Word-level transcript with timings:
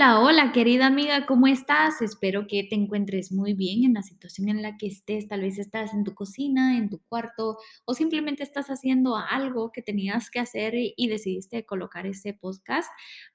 Hola, 0.00 0.20
hola, 0.20 0.52
querida 0.52 0.86
amiga, 0.86 1.26
¿cómo 1.26 1.46
estás? 1.46 2.00
Espero 2.00 2.46
que 2.46 2.64
te 2.64 2.74
encuentres 2.74 3.32
muy 3.32 3.52
bien 3.52 3.84
en 3.84 3.92
la 3.92 4.00
situación 4.00 4.48
en 4.48 4.62
la 4.62 4.78
que 4.78 4.86
estés. 4.86 5.28
Tal 5.28 5.42
vez 5.42 5.58
estás 5.58 5.92
en 5.92 6.04
tu 6.04 6.14
cocina, 6.14 6.78
en 6.78 6.88
tu 6.88 7.00
cuarto 7.00 7.58
o 7.84 7.92
simplemente 7.92 8.42
estás 8.42 8.68
haciendo 8.68 9.18
algo 9.18 9.72
que 9.72 9.82
tenías 9.82 10.30
que 10.30 10.40
hacer 10.40 10.72
y, 10.74 11.06
decidiste 11.06 11.66
colocar 11.66 12.06
ese 12.06 12.32
podcast. 12.32 12.90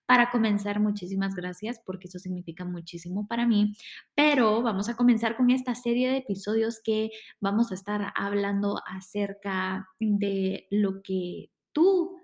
Para 0.07 0.31
comenzar, 0.31 0.79
muchísimas 0.79 1.35
gracias 1.35 1.79
porque 1.85 2.07
eso 2.07 2.17
significa 2.17 2.65
muchísimo 2.65 3.27
para 3.27 3.45
mí. 3.45 3.73
Pero 4.15 4.63
vamos 4.63 4.89
a 4.89 4.95
comenzar 4.95 5.37
con 5.37 5.51
esta 5.51 5.75
serie 5.75 6.09
de 6.09 6.17
episodios 6.17 6.81
que 6.83 7.11
vamos 7.39 7.71
a 7.71 7.75
estar 7.75 8.11
hablando 8.15 8.81
acerca 8.87 9.87
de 9.99 10.65
lo 10.71 11.03
que 11.03 11.51
tú 11.73 12.17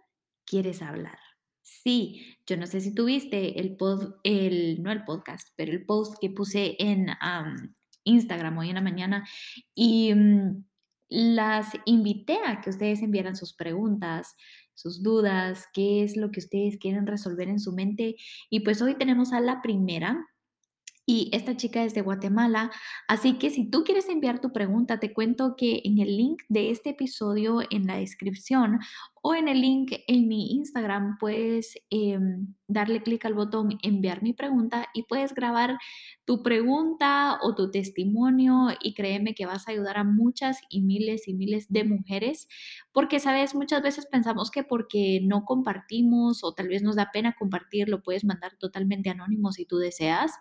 quieres 0.48 0.82
hablar. 0.82 1.31
Sí, 1.62 2.38
yo 2.46 2.58
no 2.58 2.68
sé 2.68 2.82
si 2.82 2.94
tuviste 2.94 3.60
el 3.60 3.76
pod, 3.78 4.16
el, 4.24 4.82
no 4.82 4.92
el 4.92 5.04
podcast, 5.04 5.50
pero 5.56 5.72
el 5.72 5.86
post 5.86 6.16
que 6.20 6.30
puse 6.30 6.76
en 6.80 7.10
am, 7.20 7.76
Instagram 8.04 8.58
hoy 8.58 8.70
en 8.70 8.76
la 8.76 8.82
mañana 8.82 9.28
y 9.76 10.14
mm, 10.14 10.64
las 11.10 11.70
invité 11.86 12.40
a 12.46 12.62
que 12.62 12.70
ustedes 12.70 13.02
enviaran 13.02 13.36
sus 13.36 13.54
preguntas, 13.54 14.36
sus 14.74 15.04
dudas, 15.04 15.68
qué 15.74 16.04
es 16.04 16.18
lo 16.18 16.32
que 16.32 16.40
ustedes 16.40 16.78
quieren 16.78 17.06
resolver 17.06 17.50
en 17.50 17.60
su 17.60 17.74
mente. 17.74 18.16
Y 18.50 18.62
pues 18.62 18.82
hoy 18.82 18.96
tenemos 18.96 19.34
a 19.34 19.42
la 19.42 19.62
primera. 19.62 20.26
Y 21.06 21.30
esta 21.34 21.58
chica 21.58 21.84
es 21.84 21.94
de 21.94 22.02
Guatemala, 22.02 22.72
así 23.08 23.34
que 23.34 23.50
si 23.50 23.70
tú 23.70 23.84
quieres 23.84 24.08
enviar 24.08 24.40
tu 24.40 24.54
pregunta, 24.54 25.00
te 25.00 25.12
cuento 25.12 25.56
que 25.58 25.82
en 25.84 25.98
el 25.98 26.16
link 26.16 26.44
de 26.48 26.70
este 26.70 26.92
episodio 26.92 27.62
en 27.70 27.88
la 27.88 27.98
descripción 27.98 28.80
o 29.22 29.36
en 29.36 29.48
el 29.48 29.62
link 29.62 29.94
en 30.08 30.28
mi 30.28 30.52
Instagram 30.54 31.18
puedes 31.20 31.76
em, 31.90 32.56
darle 32.68 33.04
clic 33.04 33.26
al 33.26 33.34
botón 33.34 33.78
enviar 33.84 34.24
mi 34.24 34.34
pregunta 34.34 34.88
y 34.94 35.04
puedes 35.04 35.34
grabar 35.34 35.78
tu 36.26 36.42
pregunta 36.44 37.38
o 37.42 37.54
tu 37.56 37.70
testimonio 37.72 38.70
y 38.82 38.94
créeme 38.94 39.34
que 39.36 39.46
vas 39.46 39.68
a 39.68 39.72
ayudar 39.72 39.98
a 39.98 40.04
muchas 40.04 40.60
y 40.70 40.82
miles 40.82 41.28
y 41.28 41.34
miles 41.34 41.68
de 41.70 41.84
mujeres 41.84 42.48
porque, 42.94 43.20
sabes, 43.20 43.56
muchas 43.56 43.82
veces 43.82 44.06
pensamos 44.06 44.52
que 44.52 44.64
porque 44.64 45.22
no 45.24 45.46
compartimos 45.46 46.44
o 46.44 46.54
tal 46.54 46.68
vez 46.68 46.84
nos 46.84 46.96
da 46.96 47.10
pena 47.12 47.36
compartir, 47.38 47.88
lo 47.90 48.02
puedes 48.04 48.26
mandar 48.26 48.58
totalmente 48.58 49.10
anónimo 49.10 49.52
si 49.52 49.66
tú 49.66 49.78
deseas. 49.78 50.34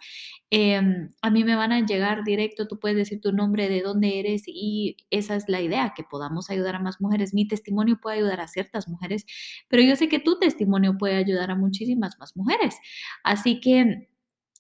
Em, 0.51 1.11
a 1.23 1.31
mí 1.31 1.45
me 1.45 1.55
van 1.55 1.73
a 1.73 1.87
llegar 1.87 2.25
directo, 2.25 2.67
tú 2.67 2.79
puedes 2.81 2.97
decir 2.97 3.21
tu 3.21 3.33
nombre, 3.33 3.69
de 3.69 3.83
dónde 3.83 4.19
eres 4.19 4.43
y 4.47 4.97
esa 5.11 5.37
es 5.37 5.49
la 5.49 5.61
idea, 5.61 5.93
que 5.95 6.03
podamos 6.03 6.51
ayudar 6.51 6.77
a 6.77 6.81
más 6.81 7.01
mujeres. 7.01 7.35
Mi 7.35 7.47
testimonio 7.47 7.99
puede 8.01 8.19
ayudar 8.19 8.41
a 8.41 8.49
ciertas 8.49 8.70
mujeres, 8.89 9.27
pero 9.69 9.83
yo 9.83 9.97
sé 9.97 10.09
que 10.09 10.19
tu 10.19 10.39
testimonio 10.39 10.97
puede 10.99 11.17
ayudar 11.17 11.51
a 11.51 11.57
muchísimas 11.57 12.19
más 12.19 12.37
mujeres. 12.37 12.77
Así 13.25 13.61
que 13.61 14.09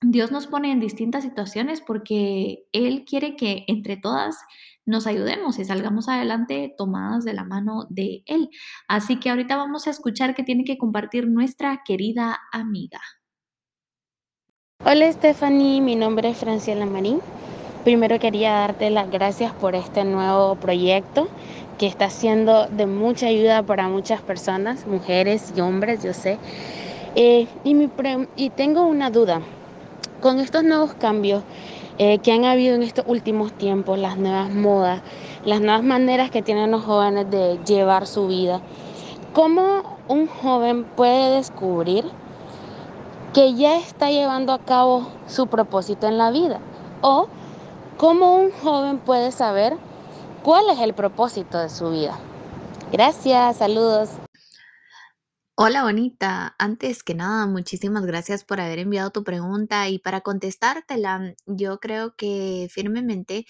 Dios 0.02 0.32
nos 0.32 0.46
pone 0.46 0.72
en 0.72 0.80
distintas 0.80 1.24
situaciones 1.24 1.82
porque 1.82 2.64
Él 2.72 3.04
quiere 3.04 3.36
que 3.36 3.64
entre 3.66 3.96
todas 3.96 4.36
nos 4.86 5.06
ayudemos 5.06 5.58
y 5.58 5.64
salgamos 5.64 6.08
adelante 6.08 6.74
tomadas 6.76 7.24
de 7.24 7.34
la 7.34 7.44
mano 7.44 7.86
de 7.90 8.22
Él. 8.26 8.48
Así 8.88 9.20
que 9.20 9.30
ahorita 9.30 9.56
vamos 9.56 9.86
a 9.86 9.90
escuchar 9.90 10.34
que 10.34 10.42
tiene 10.42 10.64
que 10.64 10.78
compartir 10.78 11.28
nuestra 11.28 11.82
querida 11.84 12.38
amiga. 12.50 13.00
Hola 14.82 15.12
Stephanie, 15.12 15.82
mi 15.82 15.96
nombre 15.96 16.30
es 16.30 16.38
Franciela 16.38 16.86
Marín. 16.86 17.20
Primero 17.84 18.18
quería 18.18 18.52
darte 18.52 18.88
las 18.88 19.10
gracias 19.10 19.52
por 19.52 19.74
este 19.74 20.04
nuevo 20.04 20.56
proyecto 20.56 21.28
que 21.80 21.86
está 21.86 22.10
siendo 22.10 22.66
de 22.66 22.84
mucha 22.84 23.28
ayuda 23.28 23.62
para 23.62 23.88
muchas 23.88 24.20
personas, 24.20 24.86
mujeres 24.86 25.54
y 25.56 25.62
hombres, 25.62 26.02
yo 26.02 26.12
sé. 26.12 26.36
Eh, 27.14 27.46
y, 27.64 28.50
tengo 28.50 28.82
una 28.82 29.08
duda. 29.08 29.40
Con 30.20 30.40
estos 30.40 30.62
nuevos 30.62 30.92
cambios 30.92 31.42
eh, 31.96 32.18
que 32.18 32.32
han 32.32 32.44
habido 32.44 32.74
en 32.74 32.82
estos 32.82 33.06
últimos 33.08 33.54
tiempos, 33.54 33.98
las 33.98 34.18
nuevas 34.18 34.50
modas, 34.50 35.00
las 35.46 35.62
nuevas 35.62 35.82
maneras 35.82 36.30
que 36.30 36.42
tienen 36.42 36.70
los 36.70 36.84
jóvenes 36.84 37.30
de 37.30 37.58
llevar 37.64 38.06
su 38.06 38.26
vida, 38.26 38.60
¿cómo 39.32 39.96
un 40.06 40.26
joven 40.26 40.84
puede 40.84 41.36
descubrir 41.36 42.04
que 43.32 43.54
ya 43.54 43.78
está 43.78 44.10
llevando 44.10 44.52
a 44.52 44.58
cabo 44.58 45.06
su 45.26 45.46
propósito 45.46 46.08
en 46.08 46.18
la 46.18 46.30
vida? 46.30 46.60
¿O 47.00 47.28
cómo 47.96 48.36
un 48.36 48.50
joven 48.50 48.98
puede 48.98 49.32
saber 49.32 49.78
cuál 50.42 50.70
es 50.70 50.78
el 50.80 50.94
propósito 50.94 51.58
de 51.58 51.68
su 51.68 51.90
vida? 51.90 52.18
Gracias, 52.92 53.58
saludos. 53.58 54.10
Hola 55.54 55.82
bonita, 55.82 56.54
antes 56.58 57.02
que 57.02 57.14
nada, 57.14 57.46
muchísimas 57.46 58.06
gracias 58.06 58.44
por 58.44 58.60
haber 58.60 58.78
enviado 58.78 59.10
tu 59.10 59.24
pregunta 59.24 59.88
y 59.90 59.98
para 59.98 60.22
contestártela, 60.22 61.34
yo 61.44 61.80
creo 61.80 62.16
que 62.16 62.68
firmemente 62.70 63.44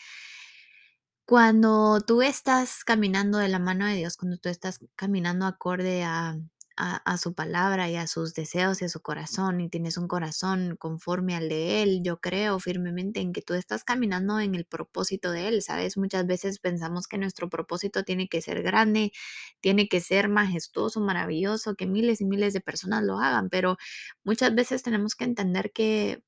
cuando 1.25 2.01
tú 2.01 2.23
estás 2.23 2.83
caminando 2.84 3.39
de 3.39 3.47
la 3.47 3.61
mano 3.61 3.87
de 3.87 3.95
Dios, 3.95 4.17
cuando 4.17 4.39
tú 4.39 4.49
estás 4.49 4.81
caminando 4.97 5.47
acorde 5.47 6.03
a 6.03 6.37
a, 6.81 7.19
su 7.19 7.35
palabra 7.35 7.91
y 7.91 7.97
a 7.97 8.07
sus 8.07 8.33
deseos 8.35 8.81
y 8.81 8.87
a 8.87 8.89
su 8.89 9.03
corazón 9.03 9.61
y 9.61 9.69
tienes 9.69 9.99
un 9.99 10.09
corazón 10.09 10.77
conforme 10.79 11.37
al 11.37 11.49
de 11.51 11.83
Él, 11.83 12.01
yo 12.03 12.21
creo 12.21 12.59
firmemente 12.59 13.21
en 13.21 13.33
que 13.33 13.43
tú 13.43 13.53
estás 13.55 13.85
caminando 13.85 14.41
en 14.41 14.55
el 14.55 14.65
propósito 14.65 15.31
de 15.31 15.49
Él, 15.49 15.63
¿sabes? 15.63 15.99
Muchas 15.99 16.27
veces 16.27 16.59
pensamos 16.59 17.07
que 17.07 17.19
nuestro 17.19 17.51
propósito 17.51 18.03
tiene 18.05 18.29
que 18.29 18.41
ser 18.41 18.63
grande, 18.63 19.13
tiene 19.61 19.89
que 19.89 20.01
ser 20.01 20.29
majestuoso, 20.29 21.01
maravilloso, 21.01 21.75
que 21.75 21.87
miles 21.87 22.21
y 22.23 22.25
miles 22.25 22.55
de 22.55 22.61
personas 22.63 23.05
lo 23.05 23.19
hagan, 23.19 23.51
pero 23.51 23.77
muchas 24.25 24.55
veces 24.55 24.83
tenemos 24.83 25.15
que 25.15 25.25
entender 25.25 25.73
que 25.73 26.23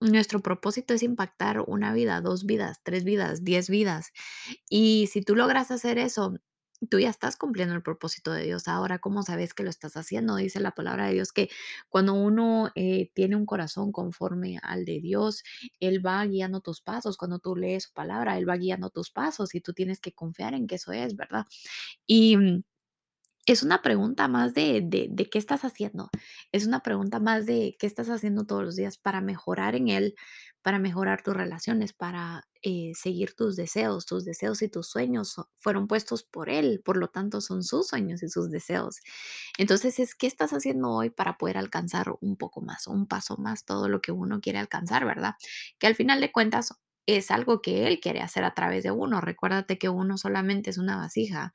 nuestro 0.00 0.40
propósito 0.40 0.94
es 0.94 1.02
impactar 1.02 1.60
una 1.66 1.92
vida, 1.92 2.20
dos 2.20 2.46
vidas, 2.46 2.80
tres 2.82 3.04
vidas, 3.04 3.44
diez 3.44 3.68
vidas. 3.68 4.12
Y 4.70 5.08
si 5.12 5.22
tú 5.22 5.34
logras 5.36 5.70
hacer 5.70 5.98
eso, 5.98 6.34
tú 6.90 6.98
ya 7.00 7.10
estás 7.10 7.36
cumpliendo 7.36 7.74
el 7.74 7.82
propósito 7.82 8.32
de 8.32 8.44
Dios. 8.44 8.68
Ahora, 8.68 8.98
¿cómo 8.98 9.22
sabes 9.22 9.54
que 9.54 9.62
lo 9.64 9.70
estás 9.70 9.96
haciendo? 9.96 10.36
Dice 10.36 10.60
la 10.60 10.72
palabra 10.72 11.06
de 11.06 11.14
Dios 11.14 11.32
que 11.32 11.48
cuando 11.88 12.14
uno 12.14 12.70
eh, 12.74 13.10
tiene 13.14 13.36
un 13.36 13.46
corazón 13.46 13.92
conforme 13.92 14.58
al 14.62 14.84
de 14.84 15.00
Dios, 15.00 15.42
Él 15.80 16.04
va 16.04 16.24
guiando 16.24 16.60
tus 16.60 16.80
pasos. 16.80 17.16
Cuando 17.16 17.38
tú 17.38 17.56
lees 17.56 17.84
su 17.84 17.92
palabra, 17.92 18.38
Él 18.38 18.48
va 18.48 18.56
guiando 18.56 18.90
tus 18.90 19.10
pasos 19.10 19.54
y 19.54 19.60
tú 19.60 19.72
tienes 19.72 20.00
que 20.00 20.12
confiar 20.12 20.54
en 20.54 20.66
que 20.66 20.76
eso 20.76 20.92
es, 20.92 21.16
¿verdad? 21.16 21.46
Y 22.06 22.36
mm, 22.36 22.62
es 23.52 23.62
una 23.62 23.82
pregunta 23.82 24.28
más 24.28 24.54
de, 24.54 24.82
de, 24.82 25.30
qué 25.30 25.38
estás 25.38 25.64
haciendo. 25.64 26.10
Es 26.52 26.66
una 26.66 26.80
pregunta 26.80 27.18
más 27.20 27.46
de 27.46 27.76
qué 27.78 27.86
estás 27.86 28.08
haciendo 28.08 28.44
todos 28.44 28.64
los 28.64 28.76
días 28.76 28.98
para 28.98 29.20
mejorar 29.20 29.74
en 29.74 29.88
Él, 29.88 30.14
para 30.62 30.78
mejorar 30.78 31.22
tus 31.22 31.34
relaciones, 31.34 31.92
para 31.92 32.42
eh, 32.62 32.92
seguir 32.94 33.34
tus 33.34 33.56
deseos. 33.56 34.06
Tus 34.06 34.24
deseos 34.24 34.60
y 34.62 34.68
tus 34.68 34.88
sueños 34.88 35.36
fueron 35.58 35.86
puestos 35.86 36.24
por 36.24 36.50
Él, 36.50 36.82
por 36.84 36.96
lo 36.96 37.08
tanto 37.08 37.40
son 37.40 37.62
sus 37.62 37.88
sueños 37.88 38.22
y 38.22 38.28
sus 38.28 38.50
deseos. 38.50 39.00
Entonces 39.56 39.98
es 39.98 40.14
qué 40.14 40.26
estás 40.26 40.52
haciendo 40.52 40.90
hoy 40.90 41.10
para 41.10 41.38
poder 41.38 41.58
alcanzar 41.58 42.14
un 42.20 42.36
poco 42.36 42.60
más, 42.60 42.86
un 42.86 43.06
paso 43.06 43.36
más, 43.38 43.64
todo 43.64 43.88
lo 43.88 44.00
que 44.00 44.12
uno 44.12 44.40
quiere 44.40 44.58
alcanzar, 44.58 45.04
¿verdad? 45.06 45.34
Que 45.78 45.86
al 45.86 45.94
final 45.94 46.20
de 46.20 46.32
cuentas 46.32 46.74
es 47.08 47.30
algo 47.30 47.62
que 47.62 47.86
Él 47.86 48.00
quiere 48.00 48.20
hacer 48.20 48.44
a 48.44 48.52
través 48.52 48.84
de 48.84 48.90
uno. 48.90 49.22
Recuérdate 49.22 49.78
que 49.78 49.88
uno 49.88 50.18
solamente 50.18 50.68
es 50.68 50.76
una 50.76 50.98
vasija 50.98 51.54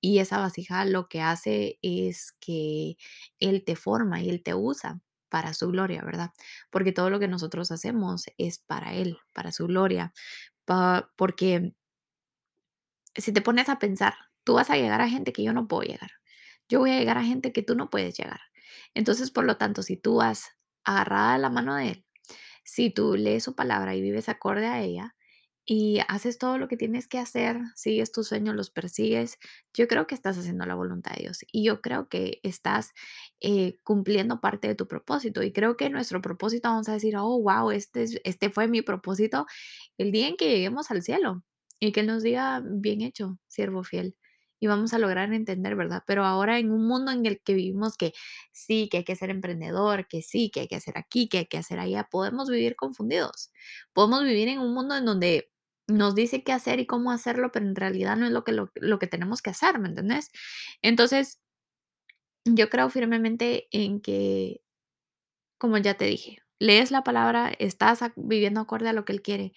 y 0.00 0.20
esa 0.20 0.38
vasija 0.38 0.86
lo 0.86 1.08
que 1.08 1.20
hace 1.20 1.78
es 1.82 2.32
que 2.40 2.96
Él 3.38 3.62
te 3.64 3.76
forma 3.76 4.22
y 4.22 4.30
Él 4.30 4.42
te 4.42 4.54
usa 4.54 5.00
para 5.28 5.52
su 5.52 5.68
gloria, 5.68 6.02
¿verdad? 6.02 6.30
Porque 6.70 6.92
todo 6.92 7.10
lo 7.10 7.18
que 7.20 7.28
nosotros 7.28 7.70
hacemos 7.72 8.24
es 8.38 8.58
para 8.58 8.94
Él, 8.94 9.18
para 9.34 9.52
su 9.52 9.66
gloria. 9.66 10.14
porque 11.16 11.74
si 13.14 13.32
te 13.32 13.42
pones 13.42 13.68
a 13.68 13.78
pensar, 13.78 14.14
tú 14.44 14.54
vas 14.54 14.70
a 14.70 14.76
llegar 14.76 15.00
a 15.02 15.08
gente 15.10 15.32
que 15.32 15.42
yo 15.42 15.52
no 15.52 15.68
puedo 15.68 15.82
llegar. 15.82 16.10
Yo 16.68 16.80
voy 16.80 16.92
a 16.92 16.98
llegar 16.98 17.18
a 17.18 17.24
gente 17.24 17.52
que 17.52 17.62
tú 17.62 17.74
no 17.76 17.90
puedes 17.90 18.16
llegar. 18.16 18.40
Entonces, 18.94 19.30
por 19.30 19.44
lo 19.44 19.58
tanto, 19.58 19.82
si 19.82 19.96
tú 19.98 20.16
vas 20.16 20.56
agarrada 20.84 21.38
la 21.38 21.50
mano 21.50 21.74
de 21.76 21.90
Él, 21.90 22.05
si 22.66 22.90
tú 22.90 23.16
lees 23.16 23.44
su 23.44 23.54
palabra 23.54 23.94
y 23.94 24.02
vives 24.02 24.28
acorde 24.28 24.66
a 24.66 24.82
ella, 24.82 25.14
y 25.68 25.98
haces 26.08 26.38
todo 26.38 26.58
lo 26.58 26.68
que 26.68 26.76
tienes 26.76 27.08
que 27.08 27.18
hacer, 27.18 27.58
sigues 27.74 28.12
tus 28.12 28.28
sueños, 28.28 28.54
los 28.54 28.70
persigues, 28.70 29.38
yo 29.74 29.88
creo 29.88 30.06
que 30.06 30.14
estás 30.14 30.38
haciendo 30.38 30.64
la 30.64 30.76
voluntad 30.76 31.12
de 31.16 31.22
Dios 31.22 31.40
y 31.50 31.64
yo 31.64 31.82
creo 31.82 32.08
que 32.08 32.38
estás 32.44 32.92
eh, 33.40 33.78
cumpliendo 33.82 34.40
parte 34.40 34.68
de 34.68 34.76
tu 34.76 34.86
propósito 34.86 35.42
y 35.42 35.52
creo 35.52 35.76
que 35.76 35.90
nuestro 35.90 36.22
propósito 36.22 36.68
vamos 36.68 36.88
a 36.88 36.92
decir, 36.92 37.16
oh, 37.16 37.40
wow, 37.42 37.72
este, 37.72 38.06
este 38.22 38.50
fue 38.50 38.68
mi 38.68 38.82
propósito 38.82 39.46
el 39.98 40.12
día 40.12 40.28
en 40.28 40.36
que 40.36 40.48
lleguemos 40.48 40.92
al 40.92 41.02
cielo 41.02 41.42
y 41.80 41.90
que 41.92 42.04
nos 42.04 42.22
diga, 42.22 42.62
bien 42.64 43.02
hecho, 43.02 43.38
siervo 43.48 43.82
fiel. 43.82 44.16
Y 44.60 44.66
vamos 44.68 44.94
a 44.94 44.98
lograr 44.98 45.32
entender, 45.32 45.76
¿verdad? 45.76 46.02
Pero 46.06 46.24
ahora 46.24 46.58
en 46.58 46.70
un 46.70 46.86
mundo 46.86 47.12
en 47.12 47.26
el 47.26 47.40
que 47.42 47.54
vivimos 47.54 47.96
que 47.96 48.12
sí, 48.52 48.88
que 48.90 48.98
hay 48.98 49.04
que 49.04 49.16
ser 49.16 49.30
emprendedor, 49.30 50.08
que 50.08 50.22
sí, 50.22 50.50
que 50.50 50.60
hay 50.60 50.68
que 50.68 50.76
hacer 50.76 50.96
aquí, 50.98 51.28
que 51.28 51.38
hay 51.38 51.46
que 51.46 51.58
hacer 51.58 51.78
allá, 51.78 52.08
podemos 52.10 52.48
vivir 52.48 52.76
confundidos. 52.76 53.50
Podemos 53.92 54.24
vivir 54.24 54.48
en 54.48 54.60
un 54.60 54.74
mundo 54.74 54.96
en 54.96 55.04
donde 55.04 55.50
nos 55.88 56.14
dice 56.14 56.42
qué 56.42 56.52
hacer 56.52 56.80
y 56.80 56.86
cómo 56.86 57.12
hacerlo, 57.12 57.52
pero 57.52 57.66
en 57.66 57.76
realidad 57.76 58.16
no 58.16 58.26
es 58.26 58.32
lo 58.32 58.44
que, 58.44 58.52
lo, 58.52 58.98
que 58.98 59.06
tenemos 59.06 59.42
que 59.42 59.50
hacer, 59.50 59.78
¿me 59.78 59.88
entendés? 59.88 60.30
Entonces, 60.82 61.40
yo 62.44 62.70
creo 62.70 62.90
firmemente 62.90 63.68
en 63.70 64.00
que, 64.00 64.62
como 65.58 65.78
ya 65.78 65.94
te 65.94 66.06
dije, 66.06 66.38
lees 66.58 66.90
la 66.90 67.02
palabra, 67.04 67.52
estás 67.58 68.00
viviendo 68.16 68.60
acorde 68.60 68.88
a 68.88 68.92
lo 68.92 69.04
que 69.04 69.12
Él 69.12 69.22
quiere 69.22 69.52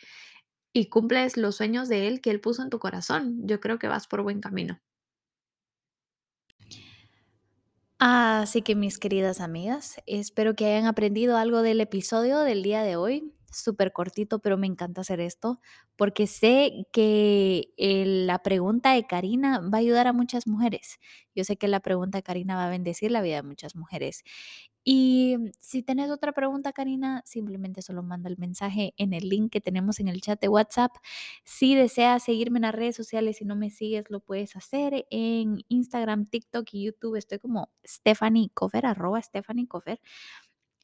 y 0.73 0.87
cumples 0.87 1.37
los 1.37 1.55
sueños 1.55 1.89
de 1.89 2.07
Él 2.07 2.21
que 2.21 2.31
Él 2.31 2.41
puso 2.41 2.63
en 2.63 2.69
tu 2.69 2.79
corazón, 2.79 3.47
yo 3.47 3.59
creo 3.59 3.79
que 3.79 3.87
vas 3.87 4.07
por 4.07 4.21
buen 4.23 4.41
camino. 4.41 4.79
Así 7.99 8.61
que 8.61 8.75
mis 8.75 8.97
queridas 8.97 9.41
amigas, 9.41 10.01
espero 10.05 10.55
que 10.55 10.65
hayan 10.65 10.85
aprendido 10.85 11.37
algo 11.37 11.61
del 11.61 11.81
episodio 11.81 12.39
del 12.39 12.63
día 12.63 12.81
de 12.81 12.95
hoy. 12.95 13.33
Súper 13.51 13.91
cortito, 13.93 14.39
pero 14.39 14.57
me 14.57 14.67
encanta 14.67 15.01
hacer 15.01 15.19
esto 15.19 15.59
porque 15.95 16.27
sé 16.27 16.85
que 16.93 17.73
eh, 17.77 18.05
la 18.05 18.39
pregunta 18.43 18.93
de 18.93 19.07
Karina 19.07 19.59
va 19.59 19.79
a 19.79 19.81
ayudar 19.81 20.07
a 20.07 20.13
muchas 20.13 20.45
mujeres. 20.47 20.99
Yo 21.35 21.43
sé 21.43 21.57
que 21.57 21.67
la 21.67 21.79
pregunta 21.79 22.19
de 22.19 22.23
Karina 22.23 22.55
va 22.55 22.67
a 22.67 22.69
bendecir 22.69 23.11
la 23.11 23.21
vida 23.21 23.37
de 23.37 23.43
muchas 23.43 23.75
mujeres. 23.75 24.23
Y 24.83 25.37
si 25.59 25.83
tenés 25.83 26.09
otra 26.09 26.31
pregunta, 26.31 26.71
Karina, 26.73 27.21
simplemente 27.25 27.81
solo 27.81 28.01
manda 28.01 28.29
el 28.29 28.37
mensaje 28.37 28.93
en 28.97 29.13
el 29.13 29.27
link 29.29 29.51
que 29.51 29.61
tenemos 29.61 29.99
en 29.99 30.07
el 30.07 30.21
chat 30.21 30.39
de 30.41 30.47
WhatsApp. 30.47 30.91
Si 31.43 31.75
deseas 31.75 32.23
seguirme 32.23 32.59
en 32.59 32.63
las 32.63 32.75
redes 32.75 32.95
sociales 32.95 33.41
y 33.41 33.45
no 33.45 33.55
me 33.55 33.69
sigues, 33.71 34.05
lo 34.09 34.19
puedes 34.21 34.55
hacer 34.55 35.05
en 35.11 35.63
Instagram, 35.67 36.25
TikTok 36.27 36.67
y 36.73 36.85
YouTube. 36.85 37.15
Estoy 37.17 37.39
como 37.39 37.69
Stephanie 37.85 38.49
Cofer, 38.53 38.85
arroba 38.85 39.21
Stephanie 39.21 39.67
Cofer. 39.67 39.99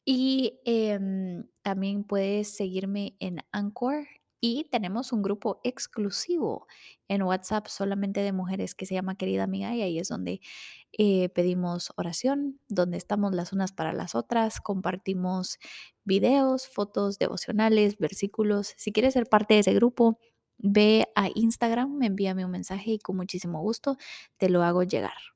Y 0.08 0.60
em, 0.64 1.48
también 1.62 2.04
puedes 2.04 2.54
seguirme 2.56 3.16
en 3.18 3.40
Anchor 3.50 4.06
y 4.40 4.68
tenemos 4.70 5.12
un 5.12 5.22
grupo 5.22 5.60
exclusivo 5.64 6.68
en 7.08 7.22
WhatsApp 7.22 7.66
solamente 7.66 8.20
de 8.20 8.32
mujeres 8.32 8.76
que 8.76 8.86
se 8.86 8.94
llama 8.94 9.16
Querida 9.16 9.42
Amiga 9.42 9.74
y 9.74 9.82
ahí 9.82 9.98
es 9.98 10.06
donde 10.08 10.40
eh, 10.92 11.28
pedimos 11.30 11.92
oración, 11.96 12.60
donde 12.68 12.98
estamos 12.98 13.34
las 13.34 13.52
unas 13.52 13.72
para 13.72 13.92
las 13.92 14.14
otras, 14.14 14.60
compartimos 14.60 15.58
videos, 16.04 16.68
fotos 16.68 17.18
devocionales, 17.18 17.98
versículos. 17.98 18.74
Si 18.76 18.92
quieres 18.92 19.14
ser 19.14 19.26
parte 19.26 19.54
de 19.54 19.60
ese 19.60 19.74
grupo, 19.74 20.20
ve 20.58 21.08
a 21.16 21.30
Instagram, 21.34 21.96
me 21.96 22.06
envíame 22.06 22.44
un 22.44 22.52
mensaje 22.52 22.92
y 22.92 22.98
con 23.00 23.16
muchísimo 23.16 23.60
gusto 23.60 23.96
te 24.38 24.50
lo 24.50 24.62
hago 24.62 24.84
llegar. 24.84 25.35